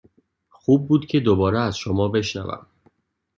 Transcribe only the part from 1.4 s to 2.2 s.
از شما